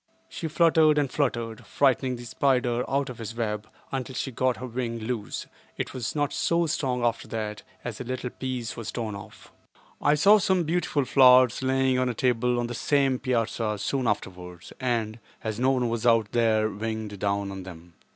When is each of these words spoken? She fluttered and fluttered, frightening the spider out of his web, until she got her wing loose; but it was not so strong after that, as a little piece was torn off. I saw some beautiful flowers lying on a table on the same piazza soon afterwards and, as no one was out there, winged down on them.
She 0.29 0.47
fluttered 0.47 0.97
and 0.97 1.11
fluttered, 1.11 1.63
frightening 1.63 2.15
the 2.15 2.25
spider 2.25 2.83
out 2.89 3.11
of 3.11 3.19
his 3.19 3.35
web, 3.35 3.69
until 3.91 4.15
she 4.15 4.31
got 4.31 4.57
her 4.57 4.65
wing 4.65 4.97
loose; 4.97 5.45
but 5.77 5.81
it 5.89 5.93
was 5.93 6.15
not 6.15 6.33
so 6.33 6.65
strong 6.65 7.05
after 7.05 7.27
that, 7.27 7.61
as 7.85 8.01
a 8.01 8.03
little 8.03 8.31
piece 8.31 8.75
was 8.75 8.91
torn 8.91 9.13
off. 9.13 9.51
I 10.01 10.15
saw 10.15 10.39
some 10.39 10.63
beautiful 10.63 11.05
flowers 11.05 11.61
lying 11.61 11.99
on 11.99 12.09
a 12.09 12.15
table 12.15 12.57
on 12.59 12.65
the 12.65 12.73
same 12.73 13.19
piazza 13.19 13.77
soon 13.77 14.07
afterwards 14.07 14.73
and, 14.79 15.19
as 15.43 15.59
no 15.59 15.69
one 15.69 15.87
was 15.87 16.03
out 16.07 16.31
there, 16.31 16.67
winged 16.67 17.19
down 17.19 17.51
on 17.51 17.61
them. 17.61 17.93